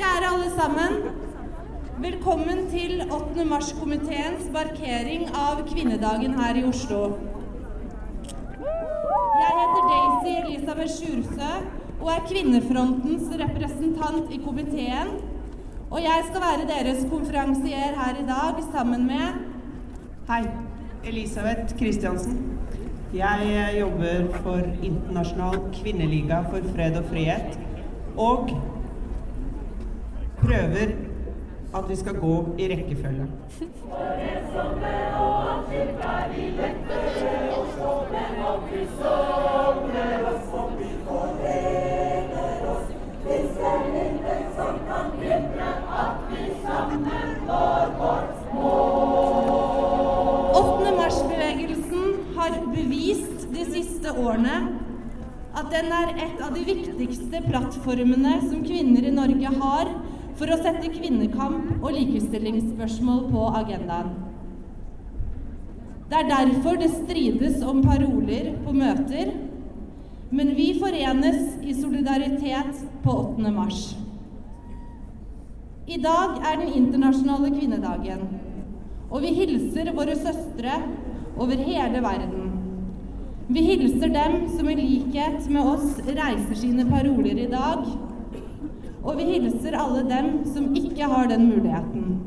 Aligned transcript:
Kjære 0.00 0.28
alle 0.32 0.50
sammen. 0.56 0.92
Velkommen 1.98 2.70
til 2.70 3.02
8. 3.12 3.44
mars-komiteens 3.44 4.50
markering 4.52 5.28
av 5.34 5.64
kvinnedagen 5.72 6.34
her 6.40 6.54
i 6.54 6.64
Oslo. 6.68 7.02
Jeg 9.40 9.52
heter 9.58 9.82
Daisy 9.92 10.32
Elisabeth 10.38 10.92
Sjursø 11.00 11.52
og 12.00 12.08
er 12.08 12.22
Kvinnefrontens 12.28 13.28
representant 13.42 14.32
i 14.32 14.40
komiteen. 14.44 15.12
Og 15.90 15.98
jeg 16.02 16.24
skal 16.28 16.40
være 16.44 16.68
deres 16.68 17.04
konferansier 17.10 17.96
her 17.98 18.20
i 18.22 18.26
dag 18.28 18.62
sammen 18.72 19.06
med 19.06 19.40
Hei, 20.30 20.44
Elisabeth 21.04 21.78
Kristiansen. 21.78 22.58
Jeg 23.14 23.40
eh, 23.42 23.80
jobber 23.80 24.28
for 24.44 24.60
Internasjonal 24.82 25.56
kvinneliga 25.74 26.44
for 26.50 26.68
fred 26.74 26.96
og 26.96 27.04
frihet. 27.10 27.58
Og 28.16 28.50
prøver 30.38 30.94
at 31.74 31.88
vi 31.88 31.96
skal 31.96 32.14
gå 32.14 32.36
i 32.58 32.68
rekkefølge. 32.70 33.26
Åttende 39.50 40.49
siste 54.10 54.18
årene 54.18 54.56
at 55.54 55.70
den 55.70 55.90
er 55.92 56.10
et 56.22 56.40
av 56.42 56.54
de 56.54 56.62
viktigste 56.64 57.40
plattformene 57.46 58.40
som 58.42 58.62
kvinner 58.64 59.06
i 59.06 59.14
Norge 59.14 59.50
har 59.60 59.90
for 60.38 60.50
å 60.50 60.58
sette 60.62 60.90
kvinnekamp 60.90 61.82
og 61.82 61.92
likestillingsspørsmål 61.94 63.30
på 63.30 63.46
agendaen. 63.60 64.12
Det 66.10 66.18
er 66.18 66.30
derfor 66.30 66.78
det 66.78 66.90
strides 66.90 67.62
om 67.62 67.82
paroler 67.82 68.54
på 68.64 68.74
møter, 68.74 69.32
men 70.30 70.54
vi 70.56 70.72
forenes 70.78 71.58
i 71.62 71.74
solidaritet 71.74 72.82
på 73.04 73.16
8. 73.36 73.50
mars. 73.54 73.96
I 75.86 75.98
dag 75.98 76.38
er 76.46 76.62
den 76.62 76.74
internasjonale 76.78 77.50
kvinnedagen, 77.54 78.26
og 79.10 79.22
vi 79.22 79.34
hilser 79.34 79.90
våre 79.94 80.14
søstre 80.18 80.78
over 81.36 81.58
hele 81.58 82.02
verden. 82.02 82.49
Vi 83.50 83.60
hilser 83.60 84.08
dem 84.08 84.48
som 84.48 84.68
i 84.68 84.74
likhet 84.78 85.48
med 85.50 85.66
oss 85.66 85.96
reiser 86.06 86.54
sine 86.54 86.84
paroler 86.86 87.38
i 87.42 87.48
dag, 87.50 87.82
og 89.02 89.16
vi 89.18 89.24
hilser 89.26 89.74
alle 89.74 90.04
dem 90.06 90.28
som 90.54 90.68
ikke 90.78 91.08
har 91.10 91.26
den 91.32 91.48
muligheten. 91.48 92.20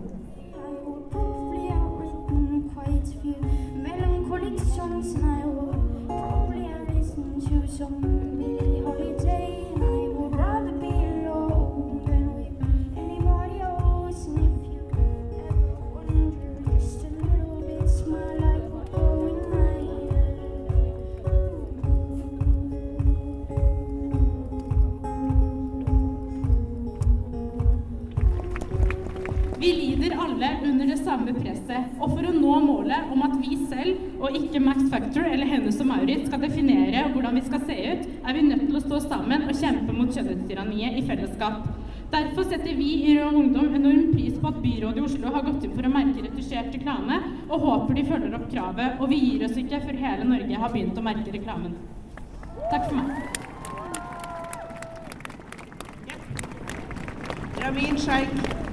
Melancholic 3.86 4.60
songs, 4.76 5.16
now, 5.16 5.72
probably 6.08 6.68
I 6.68 6.94
listened 6.94 7.42
to 7.48 7.68
some 7.78 8.73
og 32.00 32.16
for 32.16 32.26
å 32.28 32.34
nå 32.34 32.56
målet 32.66 33.12
om 33.14 33.24
at 33.26 33.36
vi 33.42 33.58
selv, 33.70 34.02
og 34.20 34.36
ikke 34.40 34.62
Max 34.64 34.84
Factor 34.92 35.26
eller 35.28 35.50
Hennes 35.50 35.80
og 35.84 35.90
Maurits, 35.90 36.28
skal 36.30 36.44
definere 36.44 37.08
hvordan 37.14 37.40
vi 37.40 37.46
skal 37.48 37.64
se 37.68 37.78
ut, 37.92 38.10
er 38.24 38.38
vi 38.38 38.46
nødt 38.48 38.66
til 38.68 38.80
å 38.80 38.84
stå 38.84 39.00
sammen 39.08 39.48
og 39.48 39.58
kjempe 39.60 39.96
mot 39.96 40.12
kjønnhetstyranniet 40.14 41.00
i 41.00 41.06
fellesskap. 41.08 41.64
Derfor 42.14 42.46
setter 42.46 42.76
vi 42.78 42.90
i 43.10 43.16
Rød 43.18 43.38
Ungdom 43.40 43.72
enorm 43.74 44.12
pris 44.14 44.36
på 44.38 44.52
at 44.52 44.60
byrådet 44.62 45.02
i 45.02 45.06
Oslo 45.08 45.32
har 45.34 45.46
gått 45.48 45.64
inn 45.66 45.74
for 45.74 45.88
å 45.88 45.94
merke 45.96 46.26
retusjert 46.28 46.76
reklame, 46.76 47.18
og 47.48 47.64
håper 47.66 47.98
de 47.98 48.04
følger 48.12 48.36
opp 48.38 48.46
kravet, 48.52 49.00
og 49.02 49.10
vi 49.10 49.22
gir 49.24 49.48
oss 49.48 49.58
ikke 49.58 49.82
før 49.88 49.98
hele 50.04 50.28
Norge 50.30 50.60
har 50.66 50.76
begynt 50.76 51.00
å 51.00 51.06
merke 51.08 51.34
reklamen. 51.34 51.74
Takk 52.70 52.86
for 52.92 53.02
meg. 53.02 53.42
Ramin 57.64 57.98
Sheikh. 57.98 58.73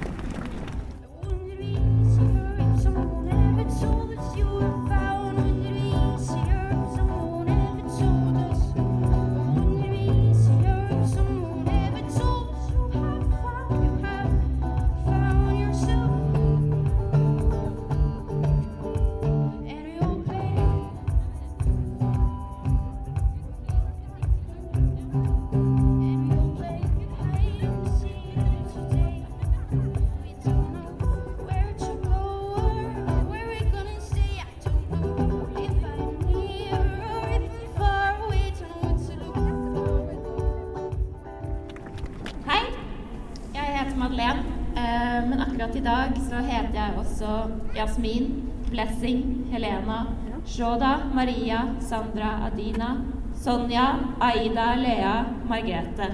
Også 47.01 47.35
Jasmin, 47.75 48.31
Blessing, 48.69 49.47
Helena, 49.51 50.05
Shoda, 50.45 50.97
Maria, 51.13 51.61
Sandra, 51.79 52.47
Adina, 52.47 52.95
Sonja, 53.35 53.87
Aida, 54.21 54.75
Lea, 54.75 55.25
Margrethe. 55.49 56.11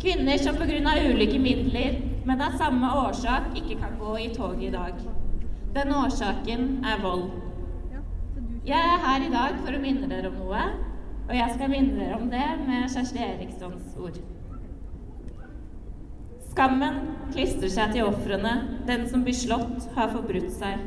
Kvinner 0.00 0.38
som 0.38 0.56
pga. 0.56 0.94
ulike 1.10 1.38
midler, 1.38 2.00
men 2.24 2.40
av 2.40 2.58
samme 2.58 2.90
årsak 3.06 3.54
ikke 3.56 3.80
kan 3.80 3.98
gå 3.98 4.16
i 4.16 4.28
toget 4.34 4.68
i 4.68 4.70
dag. 4.70 4.94
Den 5.74 5.92
årsaken 5.92 6.84
er 6.84 7.02
vold. 7.02 7.30
Jeg 8.66 8.78
er 8.78 9.02
her 9.06 9.26
i 9.26 9.32
dag 9.32 9.58
for 9.64 9.76
å 9.76 9.80
minne 9.80 10.08
dere 10.10 10.30
om 10.32 10.40
noe, 10.40 10.62
og 11.28 11.34
jeg 11.36 11.54
skal 11.54 11.70
minne 11.70 11.98
dere 12.00 12.18
om 12.18 12.30
det 12.30 12.48
med 12.66 12.88
Kjersti 12.90 13.22
Erikssons 13.22 13.94
ord. 13.98 14.18
Skammen 16.56 16.94
klistrer 17.34 17.68
seg 17.68 17.90
til 17.92 18.06
ofrene. 18.08 18.50
Den 18.88 19.02
som 19.10 19.20
blir 19.26 19.36
slått, 19.36 19.90
har 19.92 20.08
forbrutt 20.08 20.54
seg. 20.54 20.86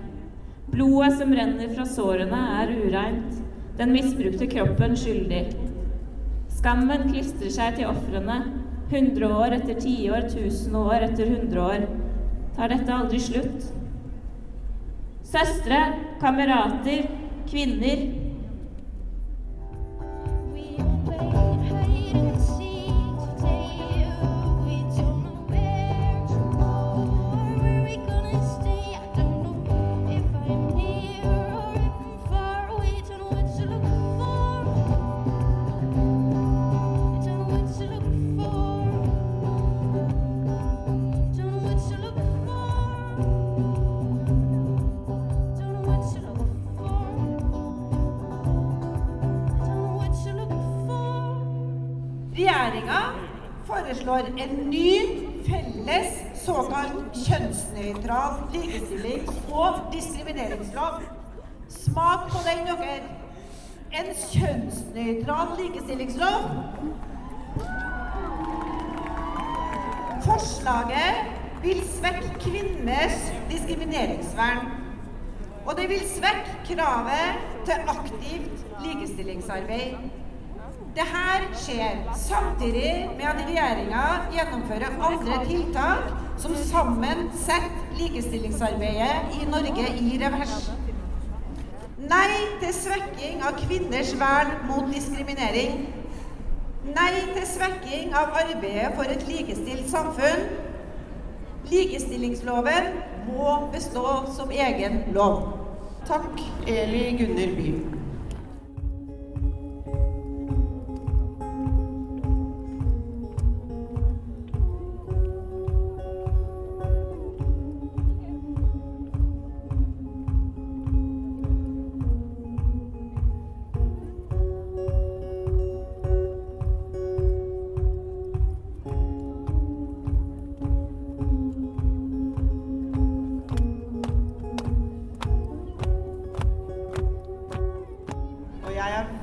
Blodet 0.74 1.12
som 1.20 1.34
renner 1.38 1.70
fra 1.76 1.84
sårene, 1.86 2.40
er 2.58 2.72
ureint. 2.74 3.36
Den 3.78 3.94
misbrukte 3.94 4.48
kroppen 4.50 4.98
skyldig. 4.98 5.44
Skammen 6.58 7.06
klistrer 7.12 7.54
seg 7.54 7.78
til 7.78 7.92
ofrene. 7.92 8.40
Hundre 8.90 9.30
år 9.30 9.60
etter 9.60 9.78
tiår, 9.78 10.26
tusen 10.34 10.74
år 10.80 11.06
etter 11.12 11.30
hundre 11.36 11.68
år. 11.68 11.86
Tar 12.58 12.74
dette 12.74 12.96
aldri 12.96 13.22
slutt? 13.22 13.70
Søstre, 15.30 15.84
kamerater, 16.24 17.06
kvinner. 17.46 18.08
Foreslår 53.90 54.22
en 54.38 54.70
ny 54.70 54.92
felles 55.48 56.18
såkalt 56.46 57.16
kjønnsnøytral 57.26 58.36
likestillings- 58.54 59.40
og 59.52 59.80
diskrimineringslov. 59.94 61.00
Smak 61.70 62.28
på 62.30 62.44
den, 62.46 62.68
dere. 62.68 63.00
En 63.92 64.12
kjønnsnøytral 64.34 65.56
likestillingslov. 65.58 66.46
Forslaget 70.22 71.26
vil 71.64 71.82
svekke 71.98 72.34
kvinners 72.46 73.34
diskrimineringsvern. 73.50 74.70
Og 75.66 75.78
det 75.78 75.90
vil 75.90 76.06
svekke 76.14 76.76
kravet 76.76 77.42
til 77.66 77.90
aktivt 77.98 78.66
likestillingsarbeid. 78.86 79.98
Dette 80.96 81.58
skjer 81.62 82.00
samtidig 82.18 83.10
med 83.18 83.26
at 83.30 83.42
regjeringa 83.46 84.06
gjennomfører 84.34 84.96
andre 85.06 85.38
tiltak 85.46 86.08
som 86.42 86.56
sammen 86.56 87.28
setter 87.38 87.92
likestillingsarbeidet 88.00 89.36
i 89.38 89.46
Norge 89.52 89.86
i 90.02 90.18
revers. 90.24 90.72
Nei 92.00 92.40
til 92.62 92.74
svekking 92.74 93.44
av 93.46 93.60
kvinners 93.60 94.16
vern 94.18 94.56
mot 94.70 94.90
diskriminering. 94.94 95.86
Nei 96.90 97.14
til 97.36 97.46
svekking 97.54 98.16
av 98.16 98.34
arbeidet 98.42 98.96
for 98.98 99.14
et 99.14 99.28
likestilt 99.30 99.92
samfunn. 99.92 100.48
Likestillingsloven 101.70 102.92
må 103.30 103.54
bestå 103.76 104.08
som 104.34 104.50
egen 104.50 105.04
lov. 105.14 105.42
Takk, 106.10 106.42
Eli 106.66 107.12
Gunner 107.20 107.58
By. 107.60 107.99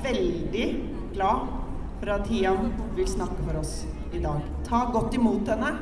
Veldig 0.03 0.67
glad 1.15 1.47
for 2.01 2.13
at 2.13 2.27
Hiam 2.29 2.73
vil 2.97 3.09
snakke 3.09 3.43
for 3.45 3.61
oss 3.61 3.85
i 4.13 4.21
dag. 4.23 4.41
Ta 4.69 4.85
godt 4.93 5.15
imot 5.15 5.49
henne. 5.49 5.73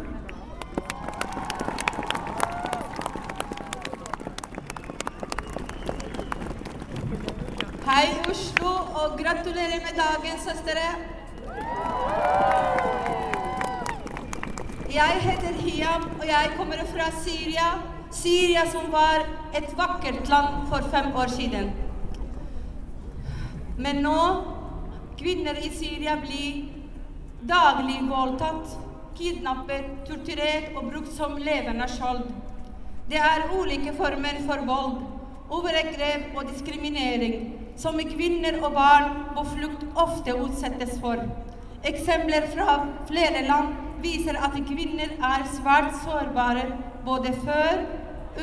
Hei, 7.84 8.06
Oslo, 8.30 8.70
og 9.00 9.18
gratulerer 9.18 9.80
med 9.84 9.98
dagen, 9.98 10.38
søstre. 10.42 10.86
Jeg 14.94 15.20
heter 15.20 15.52
Hiam, 15.62 16.02
og 16.20 16.26
jeg 16.26 16.50
kommer 16.56 16.84
fra 16.94 17.10
Syria. 17.24 17.68
Syria 18.10 18.62
som 18.70 18.92
var 18.92 19.26
et 19.54 19.78
vakkert 19.78 20.28
land 20.28 20.68
for 20.68 20.90
fem 20.90 21.14
år 21.16 21.26
siden. 21.26 21.83
Men 23.76 24.02
nå 24.02 24.18
kvinner 25.18 25.58
i 25.58 25.70
Syria 25.74 26.16
blir 26.22 26.64
daglig 27.42 28.00
voldtatt, 28.08 28.76
kidnappet, 29.18 29.88
torturert 30.08 30.76
og 30.76 30.90
brukt 30.92 31.10
som 31.14 31.34
levende 31.38 31.88
skjold. 31.90 32.22
Det 33.10 33.18
er 33.20 33.50
ulike 33.52 33.92
former 33.98 34.38
for 34.46 34.62
vold, 34.68 35.00
overgrep 35.54 36.36
og 36.38 36.46
diskriminering 36.48 37.34
som 37.76 37.98
kvinner 37.98 38.60
og 38.62 38.76
barn 38.76 39.10
på 39.34 39.44
flukt 39.56 39.82
ofte 39.98 40.36
utsettes 40.38 40.94
for. 41.02 41.20
Eksempler 41.84 42.46
fra 42.54 42.78
flere 43.10 43.42
land 43.48 43.74
viser 44.04 44.38
at 44.38 44.54
kvinner 44.68 45.10
er 45.18 45.44
svært 45.56 45.98
sårbare 46.04 46.68
både 47.04 47.34
før, 47.42 47.84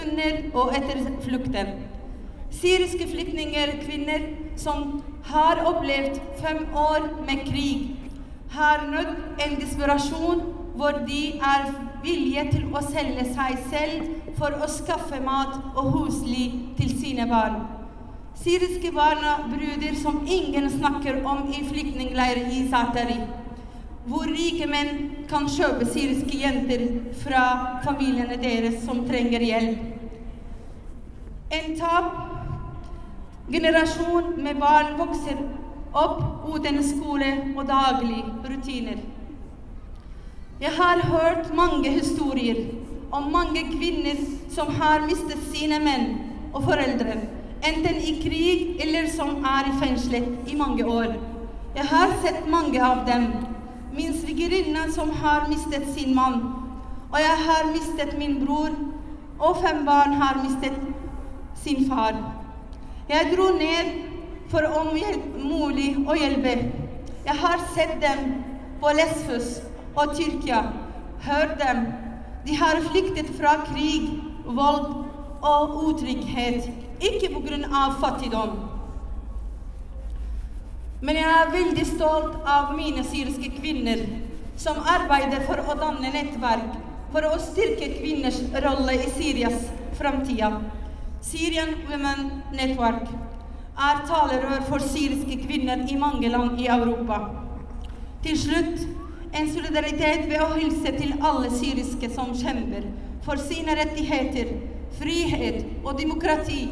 under 0.03 0.37
og 0.55 0.75
etter 0.77 1.01
flukten. 1.23 1.71
Syriske 2.51 3.07
flyktninger, 3.11 3.73
kvinner 3.81 4.27
som 4.59 5.01
har 5.23 5.61
opplevd 5.65 6.19
fem 6.41 6.65
år 6.75 7.07
med 7.27 7.45
krig, 7.47 7.95
har 8.51 8.87
nådd 8.87 9.41
en 9.45 9.59
desperasjon 9.59 10.41
hvor 10.75 11.03
de 11.07 11.21
er 11.43 11.67
villige 12.03 12.47
til 12.51 12.71
å 12.75 12.81
selge 12.83 13.27
seg 13.35 13.59
selv 13.71 14.33
for 14.39 14.55
å 14.57 14.69
skaffe 14.71 15.19
mat 15.23 15.59
og 15.75 15.91
husly 15.95 16.47
til 16.79 16.95
sine 16.99 17.27
barn. 17.29 17.61
Syriske 18.41 18.91
barna 18.95 19.35
bruder 19.51 19.95
som 20.01 20.23
ingen 20.25 20.69
snakker 20.71 21.21
om 21.27 21.45
i 21.51 21.61
flyktningleirer 21.67 22.49
i 22.49 22.63
Zatari, 22.71 23.19
hvor 24.07 24.25
rike 24.25 24.65
menn 24.67 25.25
kan 25.29 25.45
kjøpe 25.51 25.85
syriske 25.85 26.39
jenter 26.41 26.87
fra 27.21 27.43
familiene 27.85 28.39
deres 28.41 28.81
som 28.85 29.03
trenger 29.07 29.45
hjelp. 29.45 29.87
En 31.51 31.75
tap 31.77 32.30
generasjon 33.51 34.35
med 34.43 34.59
barn 34.59 34.93
vokser 34.99 35.39
opp 35.93 36.45
uten 36.47 36.79
skole 36.83 37.31
og 37.55 37.65
daglige 37.67 38.23
rutiner. 38.47 39.01
Jeg 40.61 40.71
har 40.77 41.01
hørt 41.09 41.53
mange 41.55 41.89
historier 41.89 42.65
om 43.11 43.31
mange 43.31 43.63
kvinner 43.71 44.19
som 44.55 44.71
har 44.79 45.05
mistet 45.07 45.39
sine 45.51 45.79
menn 45.83 46.07
og 46.53 46.63
foreldre, 46.63 47.17
enten 47.67 47.97
i 47.97 48.15
krig 48.23 48.81
eller 48.85 49.09
som 49.11 49.43
er 49.45 49.67
i 49.67 49.77
fengslet 49.81 50.51
i 50.51 50.55
mange 50.55 50.85
år. 50.85 51.15
Jeg 51.75 51.87
har 51.91 52.13
sett 52.23 52.47
mange 52.51 52.83
av 52.83 53.05
dem. 53.07 53.31
Min 53.91 54.13
svigerinne 54.15 54.85
som 54.91 55.09
har 55.23 55.49
mistet 55.49 55.87
sin 55.95 56.15
mann, 56.15 56.39
og 57.11 57.19
jeg 57.19 57.37
har 57.47 57.71
mistet 57.73 58.17
min 58.19 58.37
bror, 58.45 58.71
og 59.39 59.57
fem 59.65 59.83
barn 59.85 60.13
har 60.21 60.39
mistet 60.43 60.77
sin 61.63 61.89
far. 61.89 62.40
Jeg 63.11 63.33
dro 63.33 63.49
ned 63.57 63.87
for 64.51 64.63
om 64.79 64.93
mulig 65.35 65.89
å 66.07 66.15
hjelpe. 66.15 66.53
Jeg 67.25 67.35
har 67.43 67.65
sett 67.75 67.97
dem 67.99 68.21
på 68.79 68.93
Lesfus 68.95 69.57
og 69.99 70.15
Tyrkia, 70.15 70.61
hørt 71.25 71.57
dem. 71.59 71.83
De 72.45 72.55
har 72.55 72.79
flyktet 72.87 73.33
fra 73.35 73.57
krig, 73.67 74.07
vold 74.45 74.87
og 75.43 75.75
utrygghet, 75.89 76.71
ikke 77.03 77.33
pga. 77.35 77.83
fattigdom. 77.99 78.57
Men 81.01 81.15
jeg 81.15 81.29
er 81.35 81.55
veldig 81.59 81.85
stolt 81.85 82.35
av 82.45 82.75
mine 82.77 83.03
syriske 83.03 83.51
kvinner 83.59 84.05
som 84.55 84.77
arbeider 84.85 85.43
for 85.47 85.59
å 85.59 85.75
danne 85.75 86.13
nettverk 86.13 86.77
for 87.11 87.25
å 87.27 87.39
styrke 87.41 87.97
kvinners 87.97 88.39
rolle 88.63 88.95
i 88.95 89.09
Syrias 89.17 89.65
framtid. 89.97 90.61
Syrian 91.21 91.75
Women 91.89 92.31
Network 92.53 93.07
er 93.77 93.99
talerør 94.07 94.63
for 94.67 94.81
syriske 94.81 95.37
kvinner 95.45 95.85
i 95.89 95.95
mange 95.95 96.29
land 96.29 96.59
i 96.59 96.67
Europa. 96.67 97.19
Til 98.23 98.39
slutt 98.39 98.87
en 99.37 99.51
solidaritet 99.53 100.25
ved 100.29 100.41
å 100.41 100.55
hilse 100.55 100.93
til 100.97 101.13
alle 101.21 101.51
syriske 101.53 102.09
som 102.15 102.33
kjemper 102.35 102.87
for 103.25 103.37
sine 103.37 103.75
rettigheter, 103.77 104.49
frihet 104.97 105.61
og 105.85 105.99
demokrati. 106.01 106.63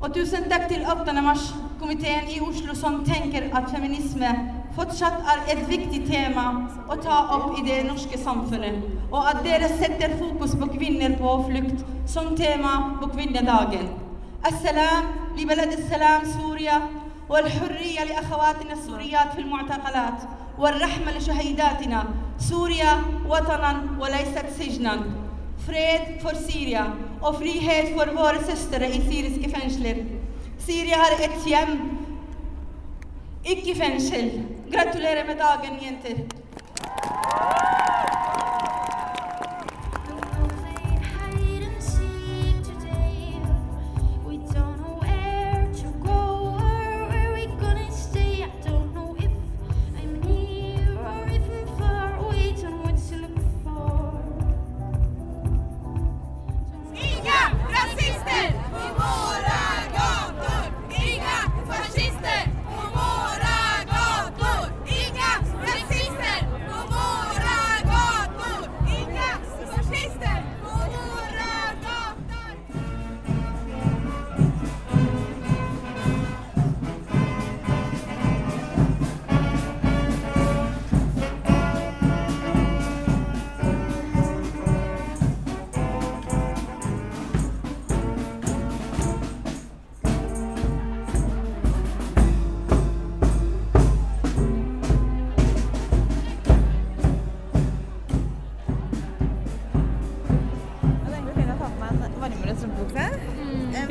Og 0.00 0.10
tusen 0.14 0.50
takk 0.50 0.66
til 0.68 0.82
8. 0.90 1.14
mars-komiteen 1.22 2.28
i 2.34 2.42
Oslo 2.42 2.74
som 2.74 3.04
tenker 3.06 3.48
at 3.54 3.70
feminisme 3.70 4.34
fortsatt 4.74 5.22
er 5.30 5.46
et 5.54 5.62
viktig 5.70 6.02
tema 6.10 6.48
å 6.90 6.98
ta 6.98 7.22
opp 7.38 7.54
i 7.60 7.64
det 7.70 7.84
norske 7.86 8.18
samfunnet, 8.18 8.82
og 9.14 9.28
at 9.30 9.44
dere 9.46 9.68
setter 9.78 10.16
fokus 10.18 10.56
på 10.58 10.66
kvinner 10.74 11.14
på 11.18 11.34
flukt 11.48 11.84
som 12.10 12.34
tema 12.36 12.98
på 13.02 13.12
kvinnedagen. 13.14 13.88
السلام 14.46 15.04
لبلد 15.38 15.72
السلام 15.72 16.24
سوريا 16.24 16.82
والحرية 17.28 18.04
لأخواتنا 18.04 18.72
السوريات 18.72 19.32
في 19.32 19.40
المعتقلات 19.40 20.18
والرحمة 20.58 21.12
لشهيداتنا 21.12 22.04
سوريا 22.38 23.02
وطنا 23.28 23.82
وليست 24.00 24.46
سجنا 24.58 25.00
Syria 26.48 26.84
og 27.22 27.34
frihet 27.40 27.94
for 27.96 28.10
våre 28.12 28.40
søstre 28.44 28.90
i 28.90 29.00
syriske 29.00 29.50
fengsler. 29.50 29.96
Syria 30.58 30.96
har 30.96 31.14
et 31.24 31.46
hjem, 31.46 31.78
ikke 33.44 33.74
fengsel. 33.78 34.42
Gratulerer 34.72 35.24
med 35.26 35.40
dagen, 35.40 35.78
jenter. 35.86 36.43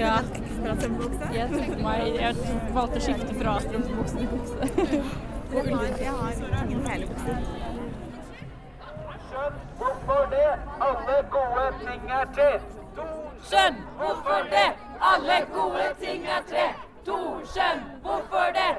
Ja. 0.04 0.18
Jeg 1.34 1.48
tok 1.52 1.78
meg 1.84 2.18
Jeg 2.20 2.36
valgte 2.76 3.00
å 3.00 3.04
skifte 3.06 3.36
fra 3.40 3.54
strømpebukse 3.64 4.16
til 4.18 4.28
bukse. 4.34 4.58
Jeg 5.54 6.12
har 6.12 6.32
ingen 6.66 6.88
hele 6.90 7.08
bukser. 7.08 7.38
Hvorfor 9.78 10.28
det? 10.36 10.50
Alle 10.88 11.18
gode 11.36 11.68
ting 11.86 12.12
er 12.20 12.26
tre. 12.36 12.52
Skjønn 13.44 13.80
hvorfor 14.02 14.50
det! 14.52 14.68
Alle 15.12 15.40
gode 15.56 15.88
ting 16.04 16.28
er 16.36 16.44
tre. 16.52 16.68
To 17.08 17.20
skjønn 17.54 17.88
hvorfor 18.04 18.52
det! 18.60 18.72